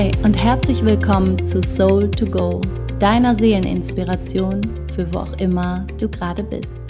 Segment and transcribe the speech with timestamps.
[0.00, 2.62] Hi und herzlich willkommen zu Soul to Go,
[2.98, 4.62] deiner Seeleninspiration
[4.94, 6.80] für wo auch immer du gerade bist.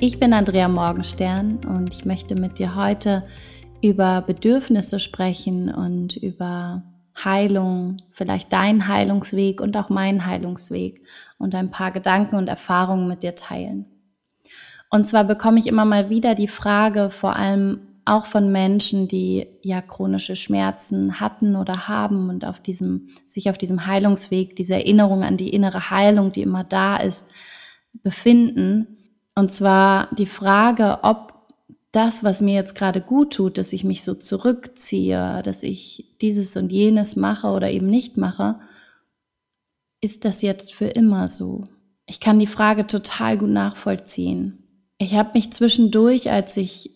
[0.00, 3.24] Ich bin Andrea Morgenstern und ich möchte mit dir heute
[3.82, 6.82] über Bedürfnisse sprechen und über
[7.22, 11.02] Heilung, vielleicht dein Heilungsweg und auch mein Heilungsweg
[11.36, 13.84] und ein paar Gedanken und Erfahrungen mit dir teilen.
[14.88, 19.46] Und zwar bekomme ich immer mal wieder die Frage, vor allem auch von Menschen, die
[19.62, 25.22] ja chronische Schmerzen hatten oder haben und auf diesem, sich auf diesem Heilungsweg, diese Erinnerung
[25.22, 27.26] an die innere Heilung, die immer da ist,
[28.02, 28.98] befinden.
[29.34, 31.34] Und zwar die Frage, ob
[31.92, 36.56] das, was mir jetzt gerade gut tut, dass ich mich so zurückziehe, dass ich dieses
[36.56, 38.60] und jenes mache oder eben nicht mache,
[40.00, 41.64] ist das jetzt für immer so?
[42.06, 44.58] Ich kann die Frage total gut nachvollziehen.
[44.98, 46.93] Ich habe mich zwischendurch, als ich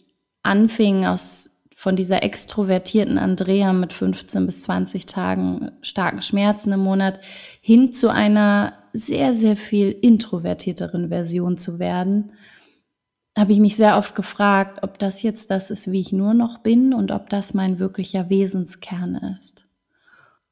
[0.49, 7.21] anfing, aus von dieser extrovertierten Andrea mit 15 bis 20 Tagen starken Schmerzen im Monat
[7.61, 12.33] hin zu einer sehr, sehr viel introvertierteren Version zu werden,
[13.37, 16.59] habe ich mich sehr oft gefragt, ob das jetzt das ist, wie ich nur noch
[16.59, 19.68] bin und ob das mein wirklicher Wesenskern ist.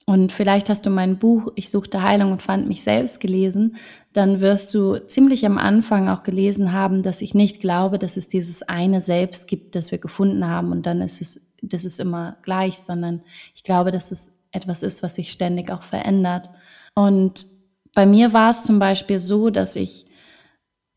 [0.08, 3.76] Und vielleicht hast du mein Buch Ich suchte Heilung und fand mich selbst gelesen,
[4.12, 8.28] dann wirst du ziemlich am Anfang auch gelesen haben, dass ich nicht glaube, dass es
[8.28, 12.36] dieses eine Selbst gibt, das wir gefunden haben und dann ist es, das ist immer
[12.42, 13.22] gleich, sondern
[13.54, 16.50] ich glaube, dass es etwas ist, was sich ständig auch verändert.
[16.94, 17.46] Und
[17.92, 20.06] bei mir war es zum Beispiel so, dass ich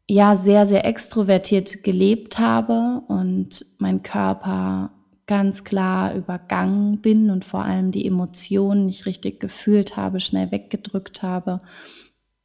[0.08, 4.92] ja sehr, sehr extrovertiert gelebt habe und mein Körper
[5.30, 11.22] ganz klar übergangen bin und vor allem die Emotionen nicht richtig gefühlt habe, schnell weggedrückt
[11.22, 11.62] habe,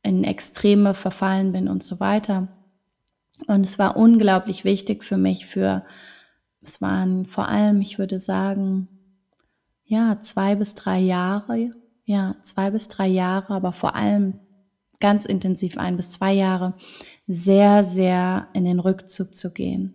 [0.03, 2.49] in Extreme verfallen bin und so weiter.
[3.47, 5.83] Und es war unglaublich wichtig für mich, für,
[6.61, 8.87] es waren vor allem, ich würde sagen,
[9.87, 11.71] ja, zwei bis drei Jahre,
[12.05, 14.41] ja, zwei bis drei Jahre, aber vor allem
[15.01, 16.75] ganz intensiv ein bis zwei Jahre,
[17.27, 19.95] sehr, sehr in den Rückzug zu gehen.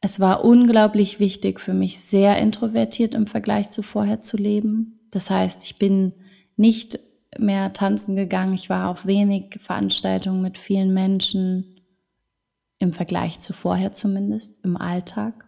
[0.00, 5.00] Es war unglaublich wichtig für mich, sehr introvertiert im Vergleich zu vorher zu leben.
[5.10, 6.12] Das heißt, ich bin
[6.56, 7.00] nicht
[7.36, 8.54] mehr tanzen gegangen.
[8.54, 11.80] Ich war auf wenig Veranstaltungen mit vielen Menschen
[12.78, 15.46] im Vergleich zu vorher zumindest im Alltag.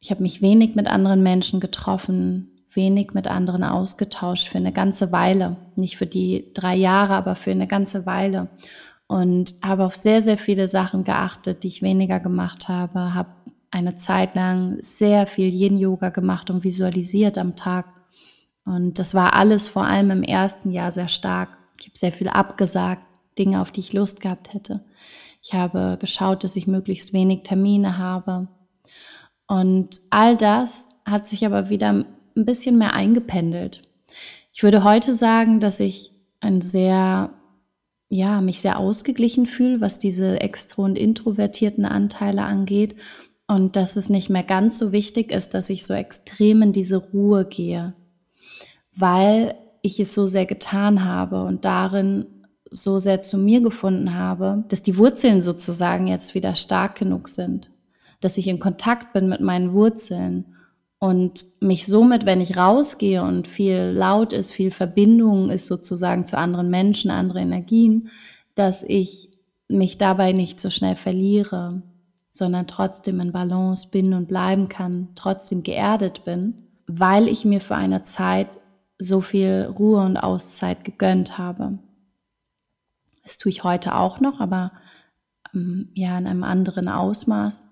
[0.00, 5.12] Ich habe mich wenig mit anderen Menschen getroffen, wenig mit anderen ausgetauscht für eine ganze
[5.12, 5.56] Weile.
[5.76, 8.48] Nicht für die drei Jahre, aber für eine ganze Weile.
[9.06, 13.12] Und habe auf sehr, sehr viele Sachen geachtet, die ich weniger gemacht habe.
[13.14, 13.30] Habe
[13.72, 17.86] eine Zeit lang sehr viel Yin-Yoga gemacht und visualisiert am Tag.
[18.64, 21.58] Und das war alles vor allem im ersten Jahr sehr stark.
[21.80, 23.06] Ich habe sehr viel abgesagt,
[23.38, 24.84] Dinge, auf die ich Lust gehabt hätte.
[25.42, 28.46] Ich habe geschaut, dass ich möglichst wenig Termine habe.
[29.48, 32.06] Und all das hat sich aber wieder ein
[32.44, 33.82] bisschen mehr eingependelt.
[34.52, 37.30] Ich würde heute sagen, dass ich ein sehr,
[38.08, 42.96] ja, mich sehr ausgeglichen fühle, was diese extro- und introvertierten Anteile angeht.
[43.52, 46.96] Und dass es nicht mehr ganz so wichtig ist, dass ich so extrem in diese
[46.96, 47.92] Ruhe gehe,
[48.96, 52.24] weil ich es so sehr getan habe und darin
[52.70, 57.70] so sehr zu mir gefunden habe, dass die Wurzeln sozusagen jetzt wieder stark genug sind,
[58.20, 60.56] dass ich in Kontakt bin mit meinen Wurzeln
[60.98, 66.38] und mich somit, wenn ich rausgehe und viel laut ist, viel Verbindung ist sozusagen zu
[66.38, 68.08] anderen Menschen, andere Energien,
[68.54, 69.28] dass ich
[69.68, 71.82] mich dabei nicht so schnell verliere,
[72.32, 76.54] sondern trotzdem in Balance bin und bleiben kann, trotzdem geerdet bin,
[76.86, 78.48] weil ich mir für eine Zeit
[78.98, 81.78] so viel Ruhe und Auszeit gegönnt habe.
[83.22, 84.72] Das tue ich heute auch noch, aber
[85.54, 87.66] ähm, ja in einem anderen Ausmaß.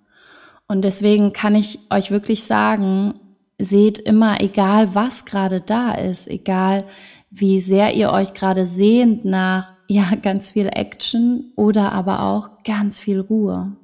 [0.69, 3.15] Und deswegen kann ich euch wirklich sagen,
[3.59, 6.84] seht immer, egal was gerade da ist, egal
[7.31, 13.00] wie sehr ihr euch gerade sehnt nach ja ganz viel Action oder aber auch ganz
[13.00, 13.77] viel Ruhe.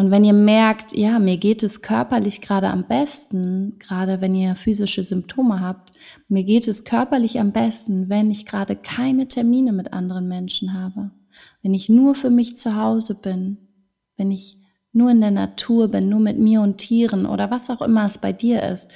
[0.00, 4.56] Und wenn ihr merkt, ja, mir geht es körperlich gerade am besten, gerade wenn ihr
[4.56, 5.92] physische Symptome habt,
[6.26, 11.10] mir geht es körperlich am besten, wenn ich gerade keine Termine mit anderen Menschen habe,
[11.60, 13.58] wenn ich nur für mich zu Hause bin,
[14.16, 14.56] wenn ich
[14.94, 18.16] nur in der Natur bin, nur mit mir und Tieren oder was auch immer es
[18.16, 18.88] bei dir ist,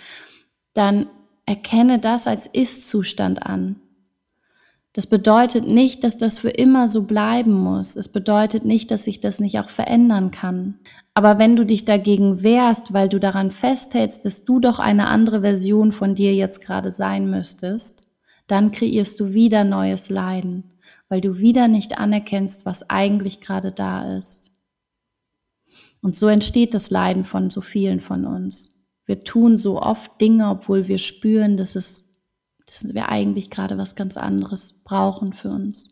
[0.72, 1.04] dann
[1.44, 3.76] erkenne das als Ist-Zustand an.
[4.94, 7.96] Das bedeutet nicht, dass das für immer so bleiben muss.
[7.96, 10.78] Es bedeutet nicht, dass sich das nicht auch verändern kann.
[11.14, 15.40] Aber wenn du dich dagegen wehrst, weil du daran festhältst, dass du doch eine andere
[15.40, 18.04] Version von dir jetzt gerade sein müsstest,
[18.46, 20.72] dann kreierst du wieder neues Leiden,
[21.08, 24.52] weil du wieder nicht anerkennst, was eigentlich gerade da ist.
[26.02, 28.86] Und so entsteht das Leiden von so vielen von uns.
[29.06, 32.13] Wir tun so oft Dinge, obwohl wir spüren, dass es
[32.66, 35.90] dass wir eigentlich gerade was ganz anderes brauchen für uns.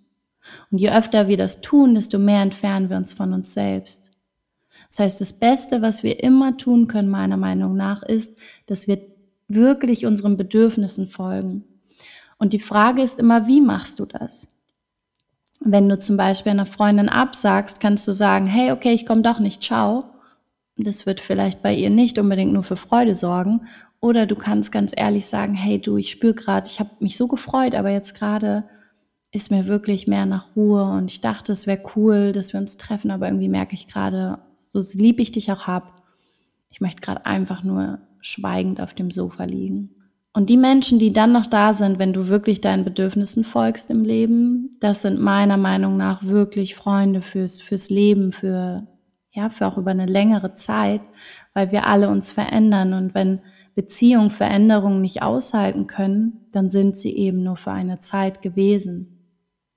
[0.70, 4.10] Und je öfter wir das tun, desto mehr entfernen wir uns von uns selbst.
[4.88, 9.00] Das heißt, das Beste, was wir immer tun können, meiner Meinung nach, ist, dass wir
[9.48, 11.64] wirklich unseren Bedürfnissen folgen.
[12.38, 14.48] Und die Frage ist immer, wie machst du das?
[15.60, 19.38] Wenn du zum Beispiel einer Freundin absagst, kannst du sagen, hey, okay, ich komme doch
[19.38, 20.11] nicht, ciao.
[20.76, 23.66] Das wird vielleicht bei ihr nicht unbedingt nur für Freude sorgen.
[24.00, 27.28] Oder du kannst ganz ehrlich sagen, hey du, ich spüre gerade, ich habe mich so
[27.28, 28.64] gefreut, aber jetzt gerade
[29.30, 32.76] ist mir wirklich mehr nach Ruhe und ich dachte, es wäre cool, dass wir uns
[32.76, 36.02] treffen, aber irgendwie merke ich gerade, so lieb ich dich auch hab,
[36.70, 39.90] ich möchte gerade einfach nur schweigend auf dem Sofa liegen.
[40.34, 44.04] Und die Menschen, die dann noch da sind, wenn du wirklich deinen Bedürfnissen folgst im
[44.04, 48.86] Leben, das sind meiner Meinung nach wirklich Freunde fürs, fürs Leben, für,
[49.32, 51.00] ja, für auch über eine längere Zeit,
[51.54, 52.92] weil wir alle uns verändern.
[52.92, 53.40] Und wenn
[53.74, 59.18] Beziehungen Veränderungen nicht aushalten können, dann sind sie eben nur für eine Zeit gewesen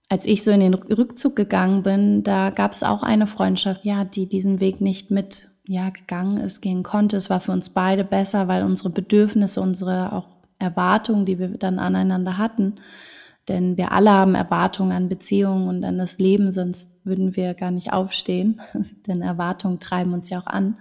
[0.10, 4.06] als ich so in den Rückzug gegangen bin, da gab es auch eine Freundschaft, ja,
[4.06, 7.18] die diesen Weg nicht mit ja, gegangen ist, gehen konnte.
[7.18, 10.28] Es war für uns beide besser, weil unsere Bedürfnisse, unsere auch
[10.60, 12.76] Erwartungen, die wir dann aneinander hatten,
[13.48, 17.72] denn wir alle haben Erwartungen an Beziehungen und an das Leben, sonst würden wir gar
[17.72, 18.62] nicht aufstehen,
[19.08, 20.78] denn Erwartungen treiben uns ja auch an.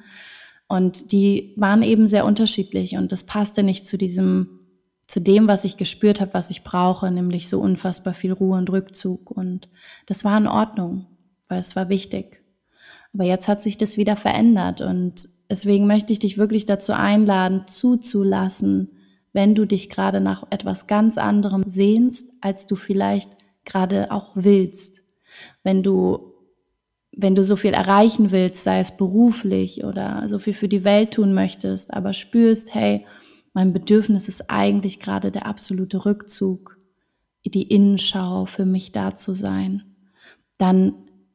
[0.67, 4.61] Und die waren eben sehr unterschiedlich und das passte nicht zu diesem
[5.07, 8.71] zu dem, was ich gespürt habe, was ich brauche, nämlich so unfassbar viel Ruhe und
[8.71, 9.31] Rückzug.
[9.31, 9.69] Und
[10.07, 11.07] das war in Ordnung,
[11.49, 12.43] weil es war wichtig.
[13.13, 17.67] Aber jetzt hat sich das wieder verändert und deswegen möchte ich dich wirklich dazu einladen,
[17.67, 18.91] zuzulassen,
[19.35, 23.37] wenn du dich gerade nach etwas ganz anderem sehnst, als du vielleicht
[23.67, 25.03] gerade auch willst.
[25.63, 26.33] Wenn du
[27.17, 31.15] wenn du so viel erreichen willst, sei es beruflich oder so viel für die Welt
[31.15, 33.07] tun möchtest, aber spürst, hey,
[33.53, 36.77] mein Bedürfnis ist eigentlich gerade der absolute Rückzug,
[37.45, 39.85] die Innenschau, für mich da zu sein.
[40.59, 40.95] Dann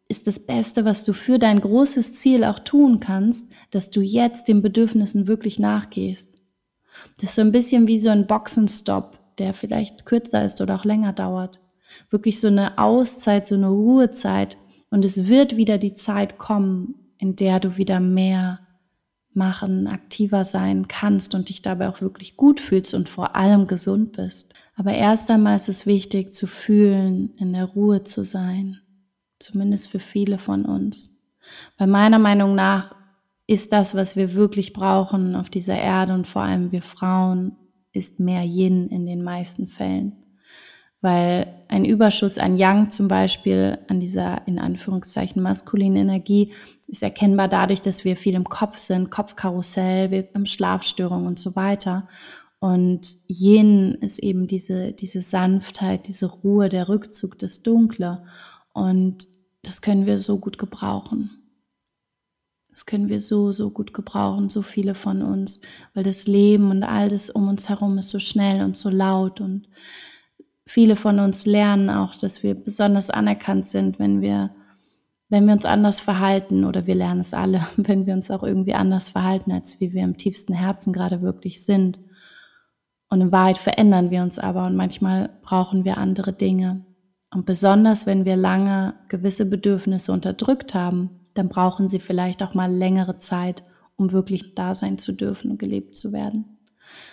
[0.09, 4.49] ist das Beste, was du für dein großes Ziel auch tun kannst, dass du jetzt
[4.49, 6.38] den Bedürfnissen wirklich nachgehst.
[7.17, 10.85] Das ist so ein bisschen wie so ein Boxenstopp, der vielleicht kürzer ist oder auch
[10.85, 11.59] länger dauert.
[12.09, 14.57] Wirklich so eine Auszeit, so eine Ruhezeit.
[14.89, 18.59] Und es wird wieder die Zeit kommen, in der du wieder mehr
[19.33, 24.13] machen, aktiver sein kannst und dich dabei auch wirklich gut fühlst und vor allem gesund
[24.13, 24.53] bist.
[24.75, 28.79] Aber erst einmal ist es wichtig zu fühlen, in der Ruhe zu sein,
[29.39, 31.17] zumindest für viele von uns.
[31.77, 32.95] Weil meiner Meinung nach
[33.49, 37.55] ist das, was wir wirklich brauchen auf dieser Erde und vor allem wir Frauen,
[37.91, 40.19] ist mehr Yin in den meisten Fällen
[41.01, 46.53] weil ein Überschuss an Yang zum Beispiel, an dieser in Anführungszeichen maskulinen Energie,
[46.87, 51.55] ist erkennbar dadurch, dass wir viel im Kopf sind, Kopfkarussell, wir haben Schlafstörungen und so
[51.55, 52.07] weiter.
[52.59, 58.23] Und Yin ist eben diese, diese Sanftheit, diese Ruhe, der Rückzug, das Dunkle.
[58.73, 59.27] Und
[59.61, 61.38] das können wir so gut gebrauchen.
[62.79, 65.59] Das können wir so, so gut gebrauchen, so viele von uns,
[65.93, 69.41] weil das Leben und all das um uns herum ist so schnell und so laut
[69.41, 69.67] und
[70.65, 74.51] viele von uns lernen auch, dass wir besonders anerkannt sind, wenn wir,
[75.27, 78.75] wenn wir uns anders verhalten oder wir lernen es alle, wenn wir uns auch irgendwie
[78.75, 81.99] anders verhalten, als wie wir im tiefsten Herzen gerade wirklich sind.
[83.09, 86.85] Und in Wahrheit verändern wir uns aber und manchmal brauchen wir andere Dinge.
[87.29, 92.69] Und besonders wenn wir lange gewisse Bedürfnisse unterdrückt haben, dann brauchen sie vielleicht auch mal
[92.69, 93.63] längere Zeit,
[93.95, 96.57] um wirklich da sein zu dürfen und gelebt zu werden.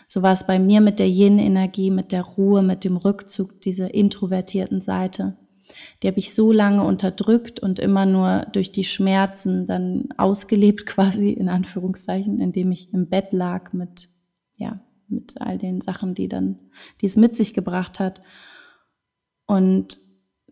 [0.09, 3.95] So war es bei mir mit der Yin-Energie, mit der Ruhe, mit dem Rückzug, dieser
[3.95, 5.37] introvertierten Seite.
[6.03, 11.31] Die habe ich so lange unterdrückt und immer nur durch die Schmerzen dann ausgelebt, quasi
[11.31, 14.09] in Anführungszeichen, indem ich im Bett lag mit,
[14.57, 16.59] ja, mit all den Sachen, die dann,
[17.01, 18.23] die es mit sich gebracht hat.
[19.47, 19.99] Und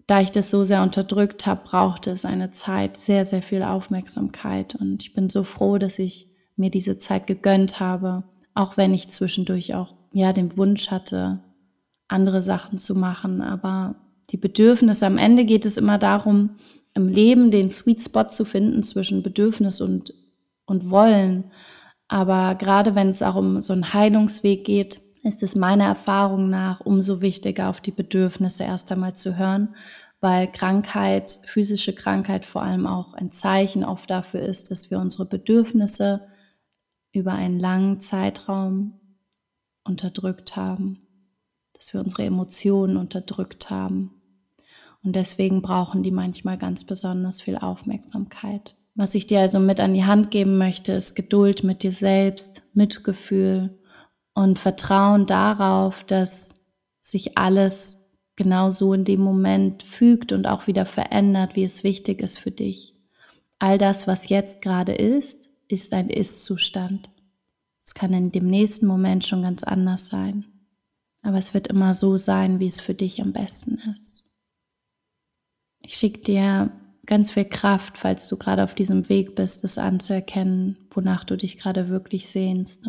[0.07, 4.75] da ich das so sehr unterdrückt habe, brauchte es eine Zeit, sehr, sehr viel Aufmerksamkeit.
[4.75, 9.11] Und ich bin so froh, dass ich mir diese Zeit gegönnt habe auch wenn ich
[9.11, 11.41] zwischendurch auch ja den Wunsch hatte,
[12.09, 13.43] andere Sachen zu machen.
[13.43, 13.97] Aber
[14.31, 16.51] die Bedürfnisse, am Ende geht es immer darum,
[16.95, 20.15] im Leben den Sweet Spot zu finden zwischen Bedürfnis und,
[20.65, 21.51] und Wollen.
[22.07, 26.81] Aber gerade wenn es auch um so einen Heilungsweg geht, ist es meiner Erfahrung nach
[26.81, 29.75] umso wichtiger, auf die Bedürfnisse erst einmal zu hören,
[30.21, 35.25] weil Krankheit, physische Krankheit vor allem auch ein Zeichen oft dafür ist, dass wir unsere
[35.25, 36.29] Bedürfnisse
[37.13, 39.01] über einen langen Zeitraum
[39.83, 41.07] unterdrückt haben,
[41.73, 44.21] dass wir unsere Emotionen unterdrückt haben.
[45.03, 48.77] Und deswegen brauchen die manchmal ganz besonders viel Aufmerksamkeit.
[48.95, 52.63] Was ich dir also mit an die Hand geben möchte, ist Geduld mit dir selbst,
[52.75, 53.79] Mitgefühl
[54.35, 56.61] und Vertrauen darauf, dass
[57.01, 62.21] sich alles genau so in dem Moment fügt und auch wieder verändert, wie es wichtig
[62.21, 62.95] ist für dich.
[63.59, 67.11] All das, was jetzt gerade ist, ist ein Ist-Zustand.
[67.85, 70.45] Es kann in dem nächsten Moment schon ganz anders sein.
[71.23, 74.31] Aber es wird immer so sein, wie es für dich am besten ist.
[75.81, 76.73] Ich schicke dir
[77.07, 81.59] ganz viel Kraft, falls du gerade auf diesem Weg bist, das anzuerkennen, wonach du dich
[81.59, 82.87] gerade wirklich sehnst.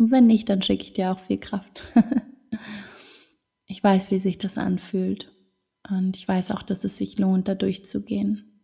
[0.00, 1.84] Und wenn nicht, dann schicke ich dir auch viel Kraft.
[3.66, 5.30] ich weiß, wie sich das anfühlt.
[5.90, 8.62] Und ich weiß auch, dass es sich lohnt, da durchzugehen.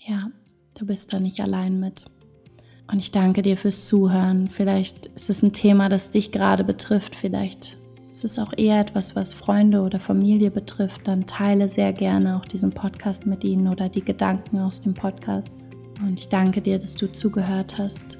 [0.00, 0.32] Ja,
[0.76, 2.06] du bist da nicht allein mit.
[2.90, 4.48] Und ich danke dir fürs Zuhören.
[4.48, 7.14] Vielleicht ist es ein Thema, das dich gerade betrifft.
[7.14, 7.76] Vielleicht
[8.10, 11.06] ist es auch eher etwas, was Freunde oder Familie betrifft.
[11.06, 15.54] Dann teile sehr gerne auch diesen Podcast mit ihnen oder die Gedanken aus dem Podcast.
[16.00, 18.18] Und ich danke dir, dass du zugehört hast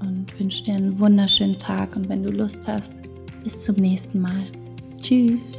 [0.00, 1.96] und wünsche dir einen wunderschönen Tag.
[1.96, 2.94] Und wenn du Lust hast,
[3.42, 4.44] bis zum nächsten Mal.
[5.00, 5.52] Tschüss.